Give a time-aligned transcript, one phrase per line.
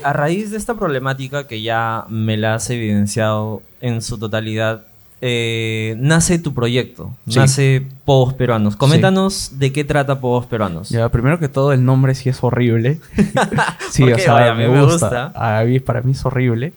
[0.00, 4.82] Eh, a raíz de esta problemática que ya me la has evidenciado en su totalidad,
[5.22, 7.38] eh, nace tu proyecto, Sí.
[7.38, 8.76] nace Povos Peruanos.
[8.76, 10.88] Coméntanos de qué trata Povos Peruanos.
[10.88, 13.00] Ya, primero que todo, el nombre sí es horrible.
[13.90, 14.92] sí, ¿Por o sea, Vaya, me, gusta.
[14.92, 15.32] gusta.
[15.60, 16.72] A mí, para mí es horrible.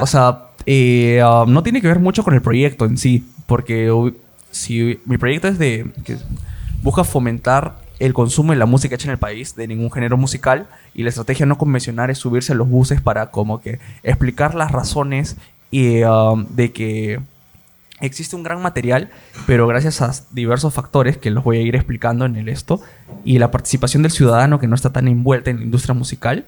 [0.00, 3.24] o sea, eh, ah, no tiene que ver mucho con el proyecto en sí.
[3.46, 4.14] Porque uh,
[4.50, 5.86] si mi proyecto es de.
[6.04, 6.16] que
[6.82, 10.66] busca fomentar el consumo de la música hecha en el país, de ningún género musical.
[10.92, 14.72] Y la estrategia no convencional es subirse a los buses para, como que, explicar las
[14.72, 15.36] razones
[15.70, 17.20] y, ah, de que
[18.00, 19.10] existe un gran material,
[19.46, 22.80] pero gracias a diversos factores que los voy a ir explicando en el esto,
[23.24, 26.44] y la participación del ciudadano que no está tan envuelta en la industria musical,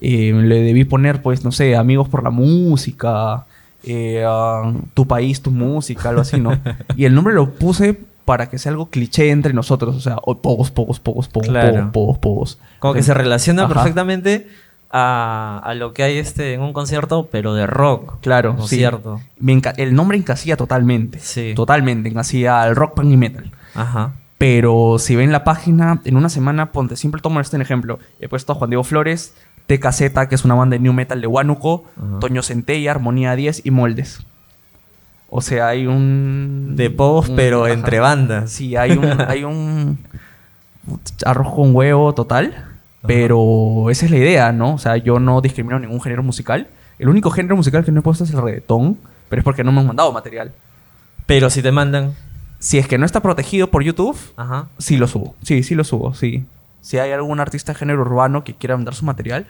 [0.00, 3.44] eh, le debí poner, pues, no sé, amigos por la música,
[3.82, 6.56] eh, ah, tu país, tu música, algo así, ¿no?
[6.96, 10.36] y el nombre lo puse para que sea algo cliché entre nosotros, o sea, o-
[10.38, 11.90] pogos, pogos, pogos, pogos, Claro.
[11.92, 12.58] pogos, pogos, pogos.
[12.78, 13.74] Como que se relaciona Ajá.
[13.74, 14.48] perfectamente
[14.90, 18.16] a, a lo que hay este en un concierto, pero de rock.
[18.20, 18.76] Claro, ¿no es sí.
[18.76, 19.20] cierto?
[19.38, 21.18] Me el nombre encasilla totalmente.
[21.18, 21.52] Sí.
[21.56, 23.50] Totalmente, encasilla al rock, punk y metal.
[23.74, 24.12] Ajá.
[24.38, 27.98] Pero si ven la página, en una semana, ponte, siempre tomo este ejemplo.
[28.20, 29.34] He puesto a Juan Diego Flores,
[29.68, 32.18] TKZ, que es una banda de new metal de Huánuco, Ajá.
[32.18, 34.20] Toño Centella, Armonía 10 y Moldes.
[35.34, 36.74] O sea, hay un...
[36.76, 37.72] De un- pero ajá.
[37.72, 38.50] entre bandas.
[38.50, 39.98] Sí, hay un, hay un
[41.24, 42.66] arroz con huevo total.
[43.06, 44.74] Pero esa es la idea, ¿no?
[44.74, 46.68] O sea, yo no discrimino ningún género musical.
[46.98, 49.72] El único género musical que no he puesto es el reggaetón, pero es porque no
[49.72, 50.52] me han mandado material.
[51.26, 52.12] Pero si te mandan.
[52.60, 54.68] Si es que no está protegido por YouTube, Ajá.
[54.78, 56.44] Sí lo subo, sí, sí lo subo, sí.
[56.80, 59.46] Si hay algún artista de género urbano que quiera mandar su material,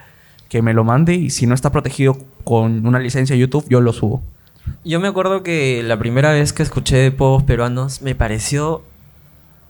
[0.48, 3.83] que me lo mande y si no está protegido con una licencia de YouTube, yo
[3.83, 4.22] lo subo.
[4.85, 8.83] Yo me acuerdo que la primera vez que escuché povos peruanos me pareció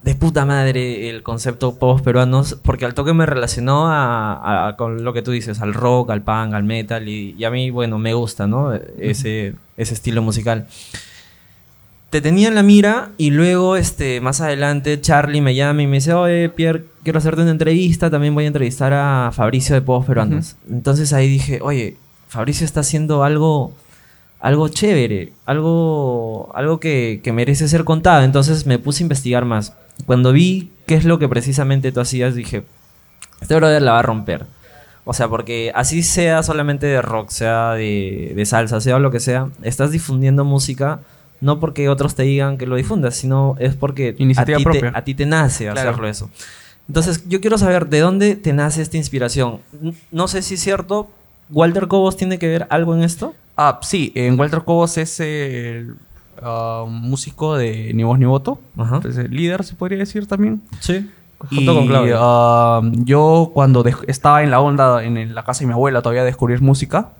[0.03, 5.05] de puta madre el concepto povos peruanos porque al toque me relacionó a, a- con
[5.05, 7.99] lo que tú dices, al rock, al punk, al metal y, y a mí, bueno,
[7.99, 8.73] me gusta, ¿no?
[8.99, 10.67] Ese, ese estilo musical.
[12.11, 15.95] Te tenía en la mira y luego, este, más adelante, Charlie me llama y me
[15.97, 20.05] dice, oye, Pierre, quiero hacerte una entrevista, también voy a entrevistar a Fabricio de Povos
[20.05, 20.57] Peruanos.
[20.69, 21.97] Entonces ahí dije, oye,
[22.29, 23.73] Fabricio está haciendo algo
[24.43, 28.23] algo chévere, algo, algo que, que merece ser contado.
[28.25, 29.73] Entonces me puse a investigar más.
[30.05, 32.65] Cuando vi qué es lo que precisamente tú hacías, dije,
[33.41, 34.45] este brother la va a romper.
[35.05, 39.21] O sea, porque así sea solamente de rock, sea de, de salsa, sea lo que
[39.21, 41.01] sea, estás difundiendo música
[41.41, 45.03] no porque otros te digan que lo difundas, sino es porque a ti, te, a
[45.05, 45.81] ti te nace Claro.
[45.91, 46.31] hacerlo eso.
[46.87, 49.59] Entonces, yo quiero saber de dónde te nace esta inspiración.
[50.13, 51.09] No sé si es cierto,
[51.51, 53.35] ¿Walter Cobos tiene que ver algo en esto?
[53.57, 55.95] Ah, sí, en Walter Cobos es el
[56.43, 58.59] ah, músico de Ni Voz Ni Voto.
[58.79, 59.01] Ajá.
[59.09, 60.63] Es el líder, se podría decir también.
[60.81, 61.11] Sí.
[61.51, 62.17] Y Junto con Claudio.
[62.21, 66.63] ah, yo cuando estaba en la onda, en la casa de mi abuela, todavía descubrir
[66.63, 67.11] música,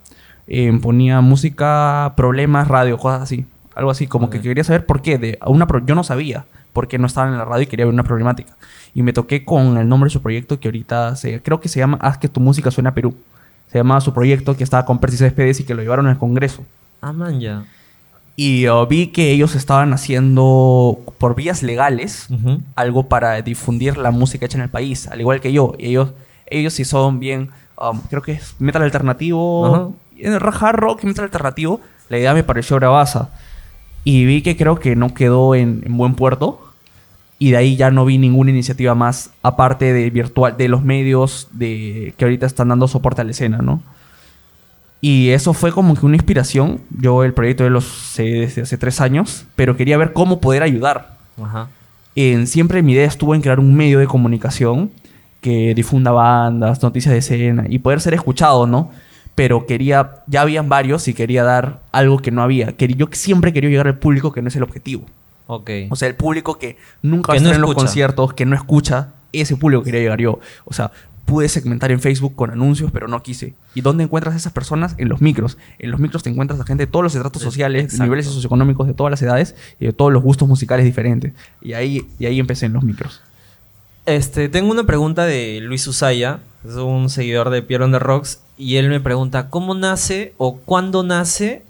[0.47, 3.45] eh, ponía música, problemas, radio, cosas así.
[3.75, 5.19] Algo así, como que quería saber por qué.
[5.19, 7.85] De, una pro- yo no sabía por qué no estaba en la radio y quería
[7.87, 8.55] ver una problemática.
[8.95, 11.81] Y me toqué con el nombre de su proyecto que ahorita se, creo que se
[11.81, 13.15] llama Haz que tu música suene a Perú.
[13.73, 16.63] Se llamaba su proyecto que estaba con Percy Céspedes y que lo llevaron al Congreso.
[17.01, 17.65] Ah, man, ya.
[18.37, 22.29] Y uh, vi que ellos estaban haciendo por vías legales
[22.75, 25.75] algo para difundir la música hecha en el país, al igual que yo.
[25.79, 26.13] Y ellos,
[26.47, 27.49] ellos sí son bien,
[27.81, 29.89] um, creo que es metal alternativo, Ajá.
[30.19, 31.81] en el hard rock y metal alternativo.
[32.11, 33.31] La idea me pareció bravaza.
[34.05, 36.72] Y vi que creo que no quedó en, en buen puerto.
[37.43, 41.49] Y de ahí ya no vi ninguna iniciativa más, aparte de virtual, de los medios
[41.51, 43.83] de, que ahorita están dando soporte a la escena, ¿no?
[45.01, 46.81] Y eso fue como que una inspiración.
[46.97, 51.17] Yo el proyecto lo sé desde hace tres años, pero quería ver cómo poder ayudar.
[51.43, 51.67] Ajá.
[52.15, 54.93] En- siempre mi idea estuvo en crear un medio de comunicación
[55.41, 58.93] que difunda bandas, noticias de escena y poder ser escuchado, ¿no?
[59.35, 62.73] Pero quería, ya habían varios y quería dar algo que no había.
[62.79, 65.07] Yo siempre quería llegar al público que no es el objetivo.
[65.91, 69.15] O sea, el público que nunca va Que no en los conciertos, que no escucha,
[69.33, 70.41] ese público quería llegar yo.
[70.65, 70.93] O sea,
[71.25, 73.55] pude segmentar en Facebook con anuncios, pero no quise.
[73.75, 74.95] ¿Y dónde encuentras a esas personas?
[74.99, 75.57] En los micros.
[75.79, 78.05] En los micros te encuentras a gente de todos los estratos sociales, exacto.
[78.05, 81.33] niveles socioeconómicos de todas las edades y de todos los gustos musicales diferentes.
[81.61, 83.21] Y ahí, y ahí empecé en los micros.
[84.05, 88.41] Este, tengo una pregunta de Luis Usaya, es un seguidor de Pierre on the Rocks,
[88.59, 91.63] y él me pregunta, ¿cómo nace o cuándo nace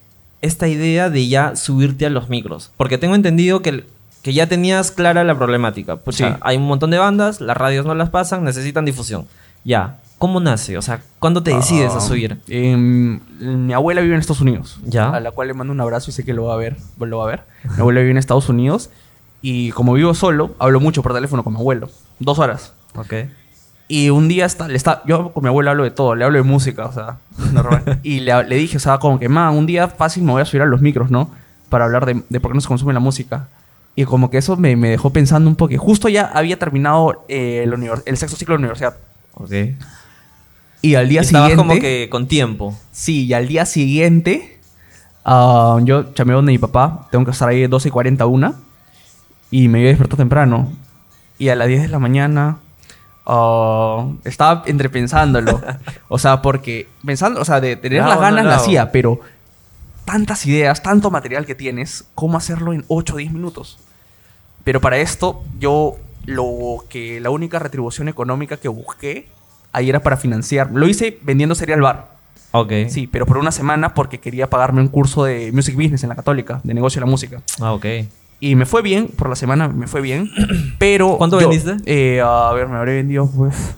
[0.43, 2.71] esta idea de ya subirte a los micros?
[2.77, 3.85] Porque tengo entendido que,
[4.23, 5.97] que ya tenías clara la problemática.
[5.97, 6.37] Pucha, Sí.
[6.43, 9.27] hay un montón de bandas, las radios no las pasan, necesitan difusión.
[9.65, 10.77] Ya, ¿cómo nace?
[10.77, 12.39] O sea, ¿cuándo te decides Ah, a subir?
[12.49, 14.79] em, mi abuela vive en Estados Unidos.
[14.85, 15.09] Ya.
[15.11, 16.77] A la cual le mando un abrazo y sé que lo va a ver.
[16.99, 17.43] Lo va a ver.
[17.65, 18.91] Mi abuela vive en Estados Unidos.
[19.41, 21.91] Y como vivo solo, hablo mucho por teléfono con mi abuelo.
[22.21, 22.73] Dos horas.
[22.95, 23.15] Ok.
[23.95, 26.39] Y un día está, le está, yo con mi abuela hablo de todo, le hablo
[26.39, 27.19] de música, o sea,
[27.53, 28.01] normal.
[28.03, 30.47] y le, le dije, o sea, como que, man, un día fácil me voy a
[30.47, 31.31] subir a los micros, ¿no?
[31.69, 33.49] Para hablar de, de por qué no se consume la música.
[33.95, 35.77] Y como que eso me, me dejó pensando un poco.
[35.77, 38.97] Justo ya había terminado eh, el, el sexto ciclo de la universidad.
[39.35, 39.53] Ok.
[40.81, 41.69] Y al día Estabas siguiente.
[41.69, 42.75] como que con tiempo.
[42.93, 44.59] Sí, y al día siguiente.
[45.27, 47.09] ah, yo chameo donde mi papá.
[47.11, 48.55] Tengo que estar ahí de 12 y 41.
[49.51, 50.73] Y me iba a despertar temprano.
[51.39, 52.57] Y a las 10 de la mañana.
[53.27, 55.61] Ah, estaba entrepensándolo.
[56.09, 56.89] o sea, porque.
[57.05, 58.51] Pensando, o sea, de tener No, las no, ganas no.
[58.51, 59.21] la hacía, pero.
[60.05, 63.79] Tantas ideas, tanto material que tienes, ¿cómo hacerlo en 8 o 10 minutos?
[64.65, 65.97] Pero para esto, yo
[66.27, 69.29] lo que la única retribución económica que busqué
[69.73, 70.71] ahí era para financiar.
[70.73, 72.13] Lo hice vendiendo cereal bar.
[72.51, 72.73] Ok.
[72.89, 76.17] Sí, pero por una semana porque quería pagarme un curso de Music Business en la
[76.17, 77.41] Católica, de negocio de la música.
[77.61, 77.87] Ah, ok.
[78.45, 80.29] Y me fue bien, por la semana me fue bien,
[80.81, 81.17] pero...
[81.17, 81.77] ¿Cuánto yo- vendiste?
[81.87, 83.77] eh, a ver, me habré vendido pues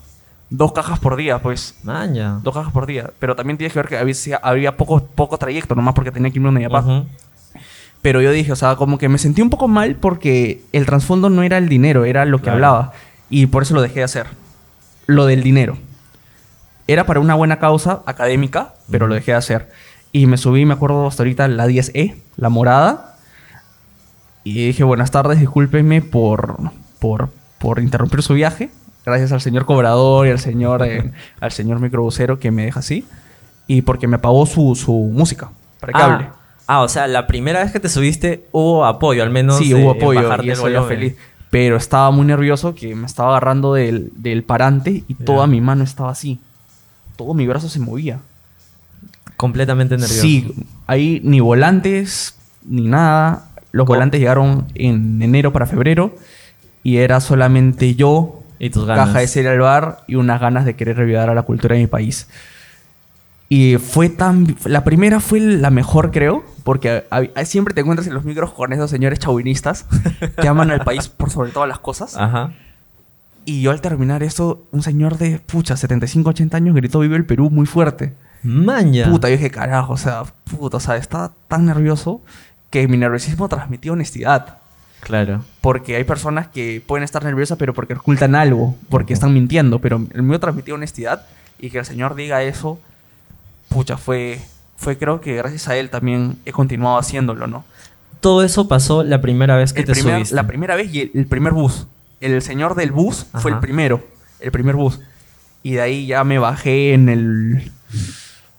[0.49, 1.75] dos cajas por día, pues.
[1.83, 2.39] Maña.
[2.43, 3.11] Dos cajas por día.
[3.19, 6.39] Pero también tienes que ver que había, había poco, poco trayecto, nomás porque tenía que
[6.39, 6.79] irme a Medellín.
[6.79, 7.07] Ujú.
[8.01, 11.29] Pero yo dije, o sea, como que me sentí un poco mal porque el trasfondo
[11.29, 12.55] no era el dinero, era lo que Claro.
[12.57, 12.93] hablaba.
[13.29, 14.27] Y por eso lo dejé de hacer.
[15.07, 15.77] Lo del dinero.
[16.87, 19.71] Era para una buena causa académica, pero lo dejé de hacer.
[20.13, 23.14] Y me subí, me acuerdo hasta ahorita, la 10E, la morada.
[24.45, 26.59] Y dije, buenas tardes, discúlpenme por,
[26.99, 28.71] por, por interrumpir su viaje.
[29.07, 33.07] Gracias al señor cobrador y al señor, eh, al señor microbusero que me deja así.
[33.67, 35.51] Y porque me pagó su, su música
[35.81, 36.25] para que hable.
[36.27, 36.35] Ah,
[36.67, 39.57] ah, o sea, la primera vez que te subiste hubo apoyo, al menos.
[39.59, 41.17] Sí, de- hubo apoyo y eso feliz.
[41.51, 45.25] Pero estaba muy nervioso que me estaba agarrando del, del parante y Ya.
[45.25, 46.41] toda mi mano estaba así.
[47.17, 48.19] Todo mi brazo se movía.
[49.37, 50.21] Completamente nervioso.
[50.23, 50.53] Sí,
[50.87, 53.49] ahí ni volantes, ni nada.
[53.75, 53.97] Los ¿Cómo?
[53.97, 56.15] volantes llegaron en enero para febrero
[56.85, 59.09] y era solamente yo, Y tus ganas.
[59.09, 61.89] caja de cereal bar y unas ganas de querer ayudar a la cultura de mi
[61.89, 62.29] país.
[63.49, 64.57] Y fue tan...
[64.65, 67.03] La primera fue la mejor, creo, porque
[67.45, 69.87] siempre te encuentras en los micros con esos señores chauvinistas
[70.41, 72.17] que aman al país por sobre todas las cosas.
[72.17, 72.53] Ajá.
[73.45, 77.27] Y yo al terminar eso, un señor de, pucha, 75, 80 años gritó Vive el
[77.27, 78.13] Perú muy fuerte.
[78.45, 79.11] Maña.
[79.11, 80.23] Puta, yo dije, carajo, o sea,
[80.57, 82.21] puta, o sea, estaba tan nervioso
[82.83, 84.59] que mi nerviosismo transmitía honestidad.
[85.01, 85.45] Claro.
[85.61, 89.79] Porque hay personas que pueden estar nerviosas, pero porque ocultan algo, porque están mintiendo.
[89.79, 91.25] Pero el mío transmitía honestidad
[91.61, 92.81] y que el señor diga eso,
[93.69, 94.41] pucha, fue,
[94.77, 97.65] fue creo que gracias a él también he continuado haciéndolo, ¿no?
[98.21, 100.35] Todo eso pasó la primera vez que El te primer- subiste.
[100.35, 101.87] la primera vez y el, el primer bus.
[102.21, 104.03] El señor del bus fue el primero,
[104.41, 104.99] el primer bus.
[105.63, 107.71] Y de ahí ya me bajé en el...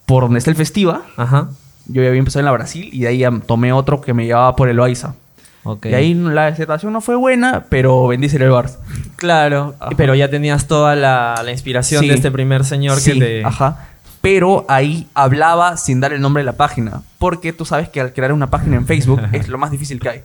[0.05, 1.01] Por donde está el festiva.
[1.17, 1.49] Ajá.
[1.87, 4.55] Yo ya había empezado en la Brasil y de ahí tomé otro que me llevaba
[4.55, 5.15] por el Loaiza.
[5.83, 8.69] Y ahí la aceptación no fue buena, pero vendí el bar.
[9.15, 9.73] Claro.
[9.79, 9.91] Ajá.
[9.97, 12.07] Pero ya tenías toda la, la inspiración Sí.
[12.09, 13.45] de este primer señor Sí, que te.
[13.45, 13.87] ajá.
[14.21, 17.01] Pero ahí hablaba sin dar el nombre de la página.
[17.17, 20.09] Porque tú sabes que al crear una página en Facebook es lo más difícil que
[20.09, 20.21] hay.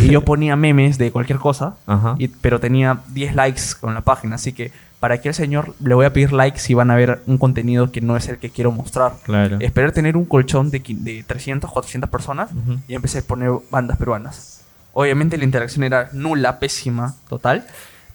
[0.00, 2.14] Y yo ponía memes de cualquier cosa, Ajá.
[2.18, 4.36] y- pero tenía 10 likes con la página.
[4.36, 7.36] Así que para aquel señor le voy a pedir likes si van a ver un
[7.38, 9.12] contenido que no es el que quiero mostrar.
[9.24, 9.58] Claro.
[9.60, 12.50] Esperé tener un colchón de, de 300, 400 personas
[12.88, 14.62] y empecé a poner bandas peruanas.
[14.94, 17.64] Obviamente la interacción era nula, pésima, total.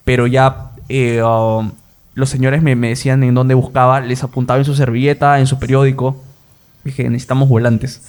[0.04, 1.72] Pero ya eh, um,
[2.14, 5.58] los señores me, me decían en dónde buscaba, les apuntaba en su servilleta, en su
[5.58, 6.22] periódico.
[6.84, 8.02] Dije, necesitamos volantes.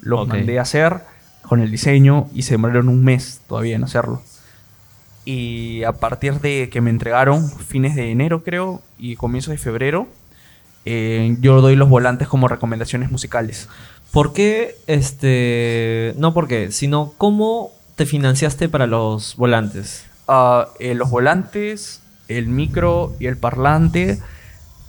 [0.00, 1.00] Los mandé a hacer
[1.48, 4.22] con el diseño y se demoraron un mes todavía en hacerlo.
[5.24, 10.06] Y a partir de que me entregaron, fines de enero creo, y comienzos de febrero,
[10.84, 13.68] eh, yo doy los volantes como recomendaciones musicales.
[14.10, 20.06] ¿Por qué, este, no por qué, sino cómo te financiaste para los volantes?
[20.78, 24.20] Eh, los volantes, el micro y el parlante,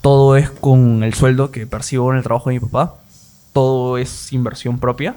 [0.01, 2.95] todo es con el sueldo que percibo en el trabajo de mi papá.
[3.55, 5.15] Todo es inversión propia.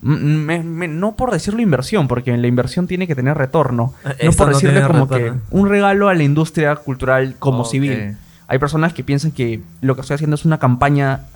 [0.00, 3.92] Me- me- no por decirlo inversión, porque la inversión tiene que tener retorno.
[4.18, 5.40] Eh, No por no decirle como retorno.
[5.50, 8.16] que un regalo a la industria cultural como civil.
[8.48, 11.26] Hay personas que piensan que lo que estoy haciendo es una campaña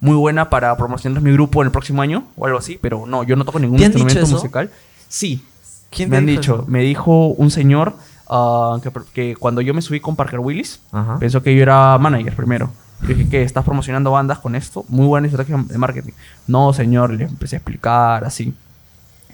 [0.00, 3.24] muy buena para promocionar mi grupo en el próximo año o algo así, pero no,
[3.24, 4.36] yo no toco ningún ¿Te han dicho instrumento eso?
[4.36, 4.70] musical.
[5.08, 5.42] Sí,
[5.90, 6.64] ¿Quién me han dicho, eso?
[6.68, 7.94] me dijo un señor
[8.30, 11.18] ah, que, que cuando yo me subí con Parker Willis, Ajá.
[11.18, 12.70] pensó que yo era manager primero.
[13.06, 13.42] Dije, ¿qué?
[13.42, 14.84] ¿Estás promocionando bandas con esto?
[14.88, 16.12] Muy buena estrategia de marketing.
[16.46, 18.54] No, señor, le empecé a explicar así.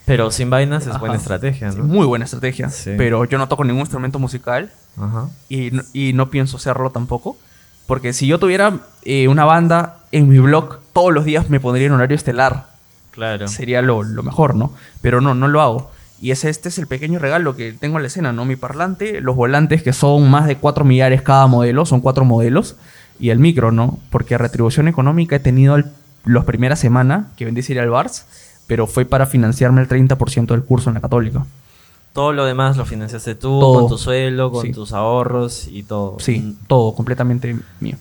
[0.04, 0.98] Pero sin vainas es Ajá.
[0.98, 1.84] buena estrategia, Sí, ¿no?
[1.84, 2.68] muy buena estrategia.
[2.68, 2.90] Sí.
[2.98, 5.28] Pero yo no toco ningún instrumento musical Ajá.
[5.48, 7.38] y, no- y no pienso hacerlo tampoco.
[7.86, 11.86] Porque si yo tuviera eh, una banda en mi blog, todos los días me pondría
[11.86, 12.66] en horario estelar.
[13.12, 13.48] Claro.
[13.48, 14.72] Sería lo, lo mejor, ¿no?
[15.00, 15.90] Pero no, no lo hago.
[16.20, 18.44] Y ese, este es el pequeño regalo que tengo en la escena, ¿no?
[18.44, 22.76] Mi parlante, los volantes que son más de 4 millares cada modelo, son cuatro modelos,
[23.18, 23.98] y el micro, ¿no?
[24.10, 25.76] Porque retribución económica he tenido
[26.24, 28.26] las primeras semanas que vendí ir al Bars,
[28.66, 31.44] pero fue para financiarme el 30% del curso en la Católica.
[32.12, 33.80] Todo lo demás lo financiaste tú, Todo.
[33.80, 34.72] con tu sueldo, con Sí.
[34.72, 36.16] tus ahorros y todo.
[36.20, 37.96] Sí, todo completamente mío.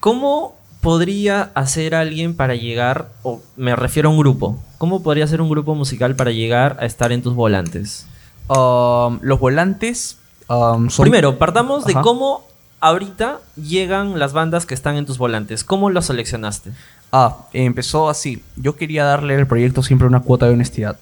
[0.00, 5.40] ¿Cómo podría hacer alguien para llegar, o me refiero a un grupo, cómo podría hacer
[5.40, 8.06] un grupo musical para llegar a estar en tus volantes?
[8.48, 11.04] Um, los volantes um, son...
[11.04, 12.44] Primero, partamos de cómo
[12.80, 15.64] ahorita llegan las bandas que están en tus volantes.
[15.64, 16.72] ¿Cómo los seleccionaste?
[17.12, 18.42] Ah, empezó así.
[18.56, 20.98] Yo quería darle al proyecto siempre una cuota de honestidad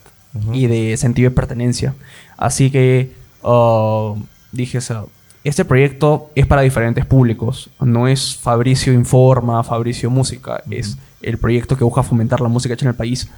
[0.53, 1.95] y de sentido de pertenencia.
[2.37, 4.15] Así que ah,
[4.51, 5.03] dije, o sea,
[5.43, 7.69] este proyecto es para diferentes públicos.
[7.79, 10.63] No es Fabricio Informa, Fabricio Música.
[10.69, 13.29] Es el proyecto que busca fomentar la música hecha en el país.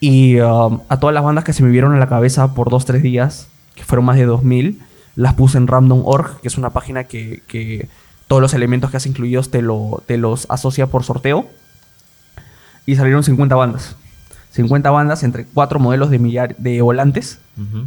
[0.00, 2.84] Y ah, a todas las bandas que se me vieron a la cabeza por dos,
[2.84, 4.80] tres días, que fueron más de 2000,
[5.14, 7.88] las puse en random.org, que es una página que, que
[8.28, 11.46] todos los elementos que has incluidos te, lo, te los asocia por sorteo
[12.86, 13.96] y salieron 50 bandas.
[14.52, 17.38] 50 bandas entre cuatro modelos de, millar, de volantes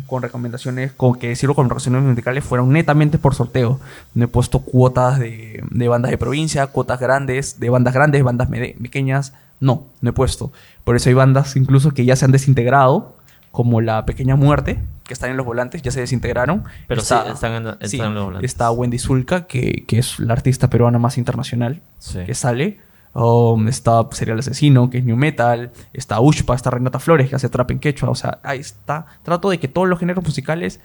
[0.08, 3.80] con recomendaciones, con que decirlo con recomendaciones musicales fueron netamente por sorteo.
[4.16, 8.50] No he puesto cuotas de, de bandas de provincia, cuotas grandes, de bandas grandes, bandas
[8.50, 9.34] pequeñas.
[9.60, 10.52] No, no he puesto.
[10.84, 13.16] Por eso hay bandas incluso que ya se han desintegrado,
[13.52, 16.64] como La Pequeña Muerte, que están en los volantes, ya se desintegraron.
[16.88, 18.52] Pero sí, están en- están sí, en los volantes.
[18.52, 22.20] Está Wendy Zulka, que, que es la artista peruana más internacional Sí.
[22.26, 22.80] que sale.
[23.14, 25.72] Um, está Serial Asesino, que es New Metal.
[25.94, 28.10] Está Ushpa, está Renata Flores, que hace trap en quechua.
[28.10, 29.06] O sea, ahí está.
[29.24, 30.82] Trato de que todos los géneros musicales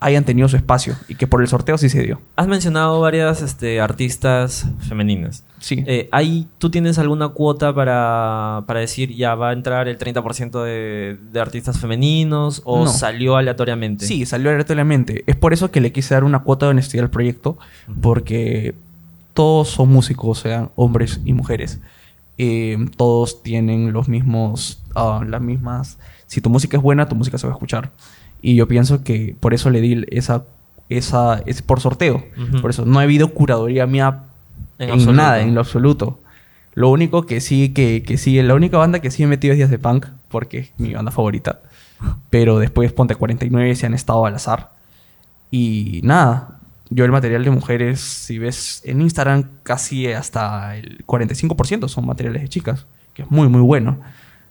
[0.00, 2.20] hayan tenido su espacio y que por el sorteo sí se dio.
[2.36, 5.42] Has mencionado varias este, artistas femeninas.
[5.58, 5.82] Sí.
[5.88, 10.62] Eh, ¿hay- ¿Tú tienes alguna cuota para, para decir ya va a entrar el 30%
[10.62, 12.90] de, de artistas femeninos o No.
[12.90, 14.06] salió aleatoriamente?
[14.06, 15.24] Sí, salió aleatoriamente.
[15.26, 17.58] Es por eso que le quise dar una cuota de honestidad al proyecto,
[18.00, 18.74] porque
[19.34, 21.80] todos son músicos, sean hombres y mujeres.
[22.38, 25.98] Eh, todos tienen los mismos, ah, las mismas.
[26.26, 27.90] Si tu música es buena, tu música se va a escuchar.
[28.40, 30.44] Y yo pienso que por eso le di esa,
[30.88, 32.24] esa, es por sorteo.
[32.36, 32.60] Ujú.
[32.60, 34.24] Por eso no ha habido curaduría mía
[34.78, 36.20] En en, nada, en lo absoluto.
[36.74, 39.58] Lo único que sí, que, que sí, la única banda que sí he metido es
[39.58, 41.60] Días de Punk, porque es mi banda favorita.
[42.30, 44.70] Pero después Ponte 49 se han estado al azar.
[45.50, 46.58] Y nada,
[46.90, 52.42] yo el material de mujeres, si ves en Instagram, casi hasta el 45% son materiales
[52.42, 53.98] de chicas, que es muy, muy bueno.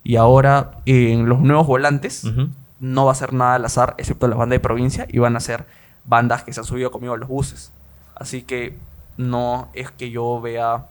[0.04, 2.50] Y ahora en los nuevos volantes Ujú.
[2.80, 5.40] No va a ser nada al azar, excepto la banda de provincia, y van a
[5.40, 5.66] ser
[6.06, 7.72] bandas que se han subido conmigo a los buses.
[8.16, 8.78] Así que
[9.18, 10.86] no es que yo vea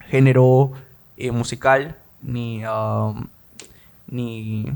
[0.00, 0.72] género
[1.16, 3.26] eh, musical, ni, um,
[4.06, 4.66] ni,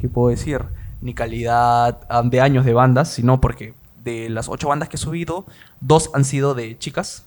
[0.00, 0.62] ¿qué puedo decir?
[1.00, 4.98] Ni calidad um, de años de bandas, sino porque de las ocho bandas que he
[5.00, 5.46] subido,
[5.80, 7.26] dos han sido de chicas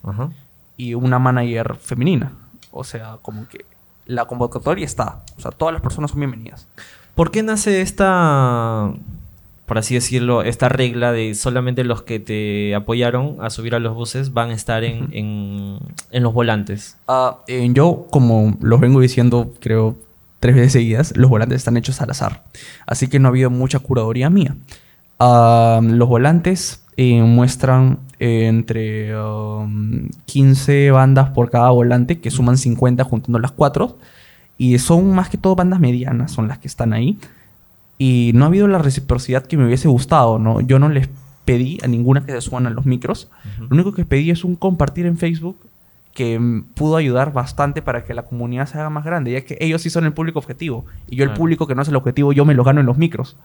[0.77, 2.31] y una manager femenina.
[2.71, 3.65] O sea, como que
[4.05, 5.21] la convocatoria está.
[5.37, 6.67] O sea, todas las personas son bienvenidas.
[7.19, 8.93] ¿Por qué nace esta,
[9.65, 13.93] por así decirlo, esta regla de solamente los que te apoyaron a subir a los
[13.93, 15.79] buses van a estar en, en,
[16.11, 16.95] en los volantes?
[17.49, 19.97] Eh, yo, como los vengo diciendo, creo,
[20.39, 22.43] tres veces seguidas, los volantes están hechos al azar.
[22.88, 24.55] Así que no ha habido mucha curaduría mía.
[25.19, 32.57] Ah, los volantes eh, muestran eh, entre um, 15 bandas por cada volante, que suman
[32.57, 33.97] 50 juntando las cuatro.
[34.59, 37.17] Y son más que todo bandas medianas, son las que están ahí.
[37.97, 40.59] Y no ha habido la reciprocidad que me hubiese gustado, ¿no?
[40.59, 41.09] Yo no les
[41.45, 43.31] pedí a ninguna que se suban a los micros.
[43.57, 45.57] Lo único que pedí es un compartir en Facebook
[46.13, 49.57] que mm, pudo ayudar bastante para que la comunidad se haga más grande, ya que
[49.61, 50.85] ellos sí son el público objetivo.
[51.09, 52.97] Y yo el público que no es el objetivo, yo me lo gano en los
[52.97, 53.37] micros.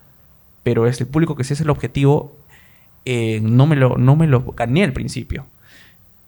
[0.64, 2.36] Pero es el público que sí es el objetivo,
[3.04, 5.46] eh, no, me lo, no me lo gané al principio.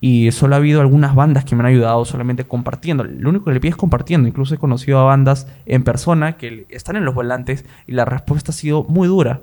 [0.01, 3.05] Y solo ha habido algunas bandas que me han ayudado solamente compartiendo.
[3.05, 4.29] Lo único que le pido es compartiendo.
[4.29, 8.53] Incluso he conocido a bandas en persona que están en los volantes y la respuesta
[8.53, 9.41] ha sido muy dura.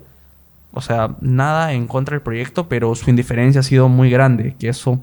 [0.72, 4.55] O sea, nada en contra del proyecto, pero su indiferencia ha sido muy grande.
[4.60, 5.01] Que eso,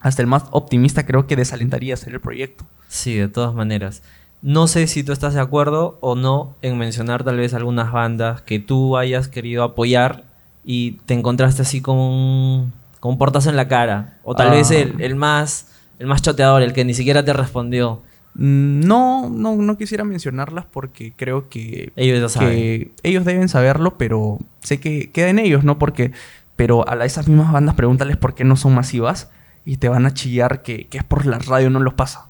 [0.00, 2.64] hasta el más optimista, creo que desalentaría hacer el proyecto.
[2.88, 4.02] Sí, de todas maneras.
[4.42, 8.42] No sé si tú estás de acuerdo o no en mencionar tal vez algunas bandas
[8.42, 10.24] que tú hayas querido apoyar
[10.64, 12.72] y te encontraste así con
[13.04, 14.14] con un portazo en la cara.
[14.24, 14.52] O tal Ah.
[14.52, 15.68] vez el, el más
[15.98, 18.00] el más choteador, el que ni siquiera te respondió.
[18.34, 22.48] Mm, No, no, no quisiera mencionarlas porque creo que, Ellos saben.
[22.48, 25.78] que ellos deben saberlo, pero sé que queda en ellos, ¿no?
[25.78, 26.12] Porque,
[26.56, 29.28] pero a esas mismas bandas pregúntales por qué no son masivas
[29.66, 32.24] y te van a chillar que, que es por la radio no los pasa.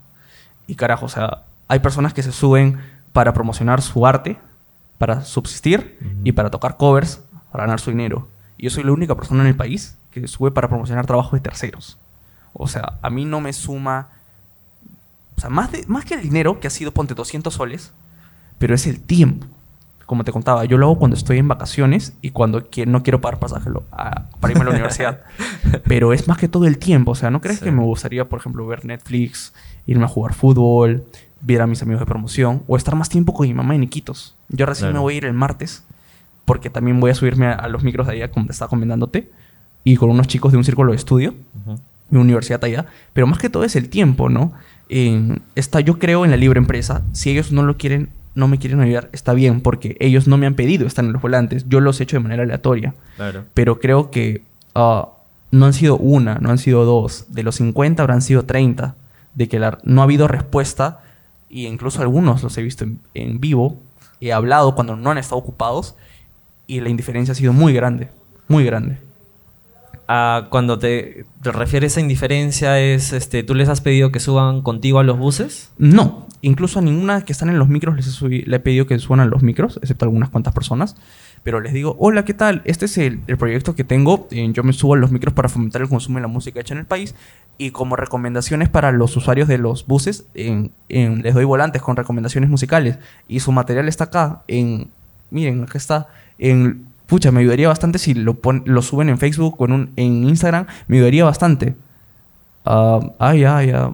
[0.66, 2.78] Y carajo, o sea, hay personas que se suben
[3.12, 4.37] para promocionar su arte,
[4.99, 7.21] para subsistir y para tocar covers
[7.52, 8.26] para ganar su dinero.
[8.59, 11.40] Y yo soy la única persona en el país que sube para promocionar trabajos de
[11.40, 11.99] terceros.
[12.52, 14.09] O sea, a mí no me suma...
[15.37, 17.92] O sea, más, de, más que el dinero, que ha sido, ponte 200 soles,
[18.59, 19.47] pero es el tiempo.
[20.06, 23.40] Como te contaba, yo lo hago cuando estoy en vacaciones y cuando no quiero pagar
[23.40, 25.23] pasaje para irme a la universidad.
[25.85, 27.12] Pero es más que todo el tiempo.
[27.12, 29.54] O sea, ¿no crees que me gustaría, por ejemplo, ver Netflix,
[29.87, 31.04] irme a jugar fútbol,
[31.40, 34.37] ver a mis amigos de promoción o estar más tiempo con mi mamá en Iquitos?
[34.50, 35.85] Yo recién me voy a ir el martes
[36.44, 39.30] porque también voy a subirme a, los micros de allá, como te estaba comentándote,
[39.84, 41.34] y con unos chicos de un círculo de estudio,
[42.10, 42.86] de universidad allá.
[43.12, 44.52] Pero más que todo es el tiempo, ¿no?
[45.54, 47.02] esta, yo creo en la libre empresa.
[47.12, 50.46] Si ellos no lo quieren no me quieren ayudar, está bien, porque ellos no me
[50.46, 52.94] han pedido estar en los volantes, yo los he hecho de manera aleatoria.
[53.16, 53.44] Claro.
[53.54, 54.42] Pero creo que
[54.74, 55.08] ah,
[55.50, 58.96] no han sido una, no han sido dos, de los 50 habrán sido 30,
[59.34, 61.00] de que no ha habido respuesta,
[61.48, 63.78] y incluso algunos los he visto en, vivo,
[64.20, 65.94] he hablado cuando no han estado ocupados,
[66.66, 68.08] y la indiferencia ha sido muy grande,
[68.48, 68.98] muy grande.
[70.06, 75.04] Cuando te, refieres a indiferencia, es este, ¿tú les has pedido que suban contigo a
[75.04, 75.70] los buses?
[75.78, 78.99] No, Incluso a ninguna que están en los micros les he, le he pedido que
[78.99, 80.94] suenan los micros, excepto algunas cuantas personas.
[81.42, 82.61] Pero les digo, hola, ¿qué tal?
[82.66, 84.28] Este es el, proyecto que tengo.
[84.30, 86.75] Eh, yo me subo a los micros para fomentar el consumo de la música hecha
[86.75, 87.14] en el país.
[87.56, 92.99] Y como recomendaciones para los usuarios de los buses, les doy volantes con recomendaciones musicales.
[93.26, 94.42] Y su material está acá.
[94.46, 94.90] En,
[95.30, 96.08] miren, acá está.
[96.38, 100.25] En, pucha, me ayudaría bastante si lo, lo suben en Facebook o en, un, en
[100.28, 100.66] Instagram.
[100.87, 101.75] Me ayudaría bastante.
[102.64, 103.90] ah, ah ya, ya.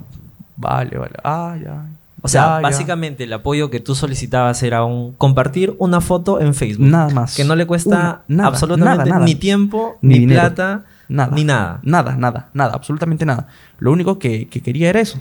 [0.56, 1.14] Vale, vale.
[1.24, 1.86] Ah, ya.
[2.22, 6.86] O sea, básicamente el apoyo que tú solicitabas era un compartir una foto en Facebook.
[6.86, 7.34] Nada más.
[7.34, 11.34] Que no le cuesta absolutamente ni tiempo, ni, plata, nada.
[11.34, 11.80] ni nada.
[11.82, 13.48] Nada, nada, nada, absolutamente nada.
[13.78, 15.18] Lo único que, quería era eso.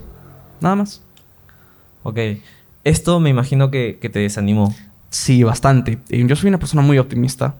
[0.59, 1.01] Nada más.
[2.03, 2.19] Ok.
[2.83, 4.75] Esto me imagino que, te desanimó.
[5.09, 5.99] Sí, bastante.
[6.09, 7.55] Eh, yo soy una persona muy optimista.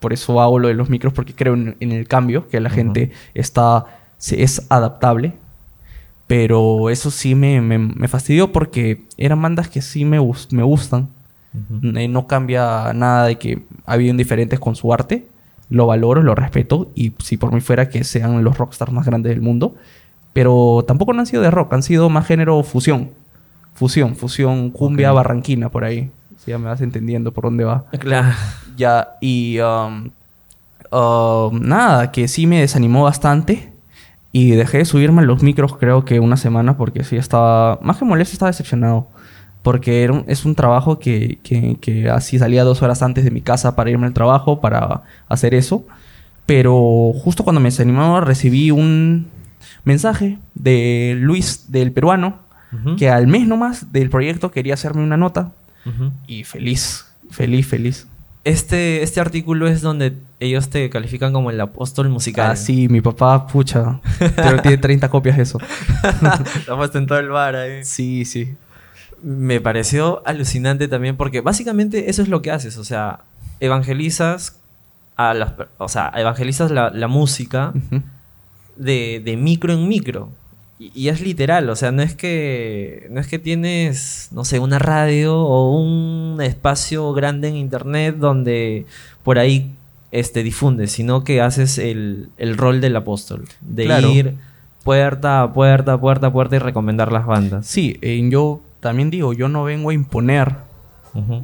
[0.00, 3.10] Por eso hago lo de los micros, porque creo en, el cambio, que la gente
[3.34, 3.86] está,
[4.18, 5.34] es adaptable
[6.28, 11.08] pero eso sí me, me, fastidió porque eran bandas que sí me, me gustan.
[11.82, 15.26] Eh, no cambia nada de que ha habido indiferentes con su arte.
[15.70, 16.90] Lo valoro, lo respeto.
[16.94, 19.74] Y si por mí fuera que sean los rockstars más grandes del mundo.
[20.34, 23.08] Pero tampoco no han sido de rock, han sido más género fusión.
[23.72, 26.10] Fusión, fusión, cumbia, barranquina, por ahí.
[26.48, 27.84] Ya me vas entendiendo por dónde va.
[27.98, 28.34] Claro.
[28.76, 30.10] Ya, y um,
[30.90, 33.72] um, nada, que sí me desanimó bastante.
[34.30, 37.96] Y dejé de subirme a los micros creo que una semana porque sí estaba, más
[37.96, 39.08] que molesto, estaba decepcionado.
[39.62, 43.74] Porque era es un trabajo que, que, así salía dos horas antes de mi casa
[43.74, 45.84] para irme al trabajo, para hacer eso.
[46.46, 49.26] Pero justo cuando me desanimaba recibí un
[49.84, 52.38] mensaje de Luis, del peruano,
[52.98, 55.52] que al mes nomás del proyecto quería hacerme una nota.
[56.26, 58.06] Y feliz, feliz, feliz.
[58.44, 62.52] Este, este artículo es donde ellos te califican como el apóstol musical.
[62.52, 64.00] Ah, sí, mi papá, pucha.
[64.36, 65.58] Pero tiene 30 copias de eso.
[66.56, 67.84] Estamos en todo el bar ahí.
[67.84, 68.54] Sí, sí.
[69.22, 72.78] Me pareció alucinante también porque básicamente eso es lo que haces.
[72.78, 73.20] O sea,
[73.60, 74.58] evangelizas
[75.16, 77.72] a las, o sea, evangelizas la, música
[78.76, 80.30] de, de micro en micro.
[80.78, 84.78] Y, es literal, o sea, no es que no es que tienes, no sé, una
[84.78, 88.86] radio o un espacio grande en internet donde
[89.24, 89.72] por ahí
[90.12, 94.34] este difundes, sino que haces el, rol del apóstol, de ir
[94.84, 97.66] puerta a puerta, puerta a puerta y recomendar las bandas.
[97.66, 100.54] Sí, eh, yo también digo, yo no vengo a imponer,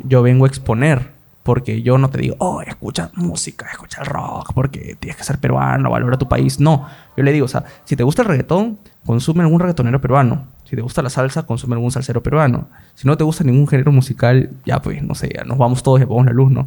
[0.04, 1.13] yo vengo a exponer.
[1.44, 5.90] Porque yo no te digo, oh, escucha música, escucha rock, porque tienes que ser peruano,
[5.90, 6.58] valora tu país.
[6.58, 10.46] No, yo le digo, o sea, si te gusta el reggaetón, consume algún reggaetonero peruano.
[10.64, 12.68] Si te gusta la salsa, consume algún salsero peruano.
[12.94, 16.00] Si no te gusta ningún género musical, ya pues, no sé, ya nos vamos todos
[16.00, 16.66] y ponemos la luz, ¿no?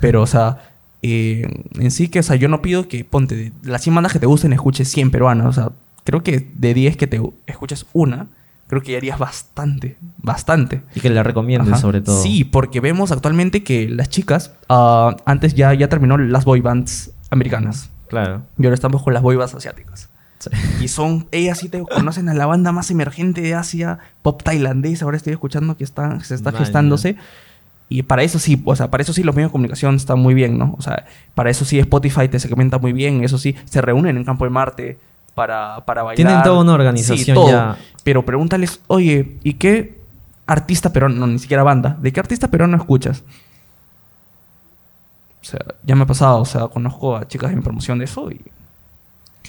[0.00, 0.58] Pero, o sea,
[1.02, 1.46] eh,
[1.78, 4.26] en sí que, o sea, yo no pido que, ponte, las 100 bandas que te
[4.26, 5.46] gusten, escuches 100 peruanas.
[5.46, 5.70] O sea,
[6.02, 8.26] creo que de 10 que te escuches una,
[8.66, 10.82] creo que ya harías bastante, bastante.
[10.94, 12.22] Y que la recomiendes sobre todo.
[12.22, 17.12] Sí, porque vemos actualmente que las chicas, ah, antes ya, ya terminó las boy bands
[17.30, 17.90] americanas.
[18.08, 18.42] Claro.
[18.58, 20.08] Y ahora estamos con las boy bands asiáticas.
[20.80, 25.02] Y son, ellas sí te conocen a la banda más emergente de Asia, pop tailandés,
[25.02, 27.16] ahora estoy escuchando que está, se está gestándose.
[27.88, 30.34] Y para eso sí, o sea, para eso sí los medios de comunicación están muy
[30.34, 30.74] bien, ¿no?
[30.78, 34.24] O sea, para eso sí Spotify te segmenta muy bien, eso sí, se reúnen en
[34.24, 34.98] Campo de Marte
[35.36, 36.16] para, para bailar.
[36.16, 37.76] Tienen toda una organización ya.
[38.02, 39.98] Pero pregúntales, oye, ¿y qué
[40.46, 43.22] artista peruano, no, ni siquiera banda, ¿de qué artista peruano escuchas?
[45.42, 48.30] O sea, ya me ha pasado, o sea, conozco a chicas en promoción de eso
[48.30, 48.40] y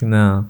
[0.01, 0.43] nada.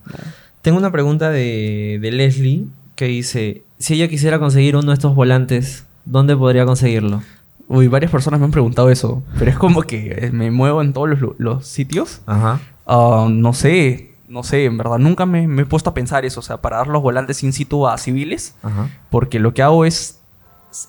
[0.61, 5.85] Tengo una pregunta de, Leslie que dice, si ella quisiera conseguir uno de estos volantes,
[6.03, 7.21] ¿dónde podría conseguirlo?
[7.67, 11.09] Uy, varias personas me han preguntado eso, pero es como que me muevo en todos
[11.09, 12.21] los, los sitios.
[12.25, 12.59] Ajá.
[12.87, 16.41] Ah, no sé, no sé, en verdad nunca me, me he puesto a pensar eso,
[16.41, 18.89] o sea, para dar los volantes in situ a civiles, Ajá.
[19.09, 20.19] porque lo que hago es,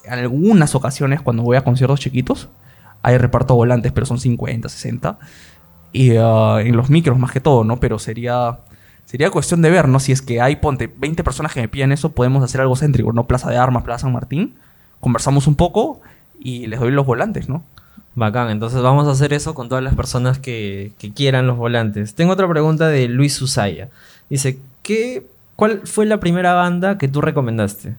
[0.04, 2.48] en algunas ocasiones cuando voy a conciertos chiquitos,
[3.02, 5.18] hay reparto volantes, pero son 50, 60,
[5.92, 7.80] y ah, en los micros más que todo, ¿no?
[7.80, 8.60] Pero sería...
[9.04, 10.00] Sería cuestión de ver, ¿no?
[10.00, 13.10] Si es que hay, ponte, 20 personas que me piden eso, podemos hacer algo céntrico,
[13.14, 13.26] ¿no?
[13.26, 14.56] Plaza de Armas, Plaza San Martín.
[15.00, 16.02] Conversamos un poco
[16.38, 17.64] y les doy los volantes, ¿no?
[18.18, 22.14] Bacán, entonces vamos a hacer eso con todas las personas que, que quieran los volantes.
[22.14, 23.88] Tengo otra pregunta de Luis Susaya.
[24.30, 25.24] Dice, ¿qué,
[25.56, 27.94] ¿cuál fue la primera banda que tú recomendaste?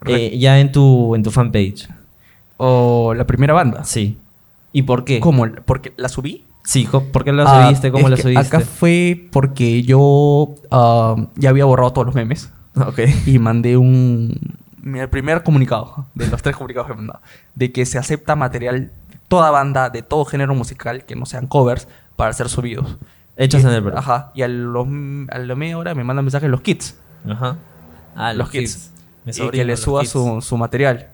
[0.00, 1.88] Re- Eh, ya en tu, en tu fanpage.
[2.56, 3.84] O la primera banda.
[3.84, 4.16] Sí.
[4.72, 5.20] ¿Y por qué?
[5.20, 5.46] ¿Cómo?
[5.64, 6.44] ¿Porque la subí?
[6.64, 7.90] Sí, ¿por qué la Ah, subiste?
[7.90, 8.38] ¿Cómo la subiste?
[8.38, 13.00] Acá fue porque yo ah, ya había borrado todos los memes Ok.
[13.26, 14.38] y mandé un...
[14.82, 17.20] Mi primer comunicado, de los tres comunicados que he mandado,
[17.54, 21.46] de que se acepta material de toda banda, de todo género musical, que no sean
[21.46, 22.98] covers, para ser subidos.
[23.36, 23.96] Hechos Y- en el Perú.
[23.96, 24.30] Ajá.
[24.34, 24.86] Y a, los,
[25.30, 26.96] a la media hora me mandan mensajes los kits.
[27.28, 27.56] Ajá.
[28.14, 28.90] Ah, los kits.
[29.24, 31.08] Mi y sobrino, que le los suba su, su material.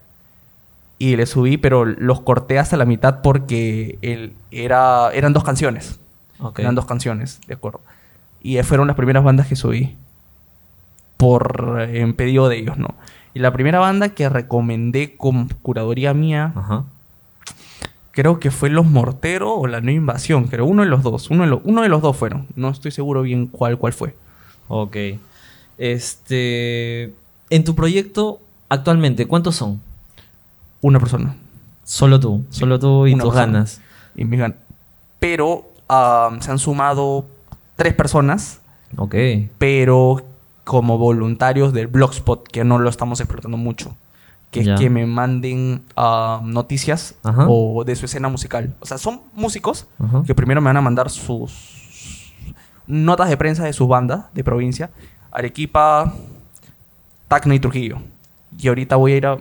[0.98, 6.00] Y le subí, pero los corté hasta la mitad porque el, era, eran dos canciones.
[6.57, 7.81] Eran dos canciones, de acuerdo.
[8.42, 9.94] Y fueron las primeras bandas que subí.
[11.16, 12.94] Por en pedido de ellos, ¿no?
[13.38, 16.83] Y la primera banda que recomendé con curaduría mía, Ajá.
[18.11, 20.48] creo que fue Los Morteros o La Nueva Invasión.
[20.48, 21.31] Creo uno de los dos.
[21.31, 22.48] Uno de, lo- uno de los dos fueron.
[22.57, 24.16] No estoy seguro bien cuál, cuál fue.
[24.66, 24.96] Ok.
[25.79, 27.12] Este.
[27.51, 29.81] En tu proyecto, actualmente, ¿cuántos son?
[30.81, 31.37] Una persona.
[31.85, 32.44] Solo tú.
[32.51, 33.53] Solo tú y Una tus persona.
[33.53, 33.81] ganas.
[34.16, 34.57] Y me gan-
[35.20, 37.24] Pero ah, se han sumado
[37.77, 38.59] tres personas,
[38.96, 39.14] Ok.
[39.59, 40.22] pero
[40.68, 43.96] como voluntarios del Blogspot, que no lo estamos explotando mucho.
[44.50, 47.46] Que es que me manden ah, noticias Ajá.
[47.48, 48.74] o de su escena musical.
[48.81, 50.22] O sea, son músicos Ajá.
[50.26, 52.35] que primero me van a mandar sus
[52.87, 54.90] notas de prensa de sus bandas de provincia.
[55.33, 56.12] Arequipa,
[57.28, 57.96] Tacna y Trujillo.
[58.59, 59.38] Y ahorita voy a ir a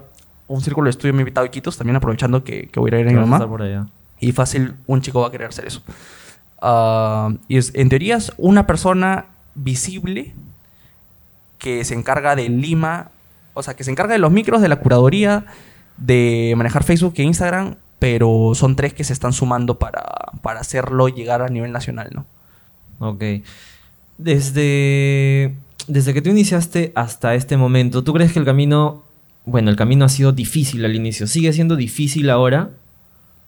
[0.48, 2.94] un círculo de estudio me ha invitado a Iquitos, también aprovechando que, que voy a
[2.94, 3.46] ir a ir a ¿Qué mi mamá.
[3.46, 3.86] por allá?
[4.22, 5.82] Y fácil, un chico va a querer hacer eso.
[6.62, 10.34] Ah, y es, en teoría es una persona visible
[11.58, 13.12] que se encarga de Lima,
[13.54, 15.46] o sea, que se encarga de los micros, de la curaduría,
[15.98, 20.04] de manejar Facebook e Instagram, pero son tres que se están sumando para,
[20.42, 22.26] para hacerlo llegar a nivel nacional, ¿no?
[23.00, 23.24] Ok.
[24.18, 25.56] Desde,
[25.88, 29.04] desde que tú iniciaste hasta este momento, ¿tú crees que el camino,
[29.46, 31.28] bueno, el camino ha sido difícil al inicio?
[31.28, 32.72] ¿Sigue siendo difícil ahora?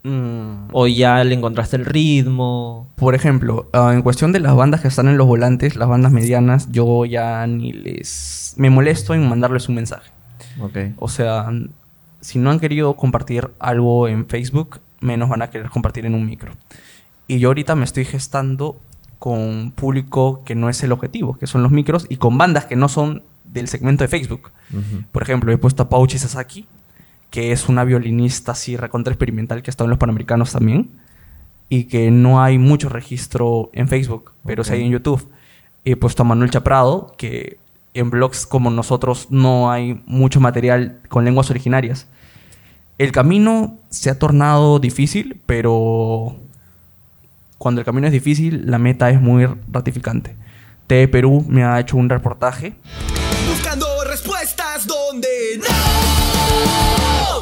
[0.03, 2.88] ¿O ya le encontraste el ritmo?
[2.95, 6.12] Por ejemplo, ah, en cuestión de las bandas que están en los volantes, las bandas
[6.12, 8.53] medianas, yo ya ni les...
[8.57, 10.12] Me molesto en mandarles un mensaje.
[10.62, 10.77] Ok.
[10.97, 11.49] O sea,
[12.21, 16.25] si no han querido compartir algo en Facebook, menos van a querer compartir en un
[16.25, 16.53] micro.
[17.27, 18.77] Y yo ahorita me estoy gestando
[19.19, 22.75] con público que no es el objetivo, que son los micros, y con bandas que
[22.75, 24.51] no son del segmento de Facebook.
[24.71, 25.03] Ujú.
[25.12, 26.65] Por ejemplo, he puesto a Pauchi Sasaki,
[27.29, 30.89] que es una violinista así recontra experimental que ha estado en los Panamericanos también,
[31.69, 35.29] y que no hay mucho registro en Facebook, pero sí hay en YouTube.
[35.85, 37.57] He puesto a Manuel Chaprado, que
[37.93, 42.07] en blogs como nosotros no hay mucho material con lenguas originarias.
[42.97, 46.35] El camino se ha tornado difícil, pero
[47.57, 50.35] cuando el camino es difícil, la meta es muy ratificante.
[50.87, 52.73] TV Perú me ha hecho un reportaje
[53.47, 55.27] Buscando respuestas donde
[55.59, 56.18] no
[56.61, 57.38] Oh!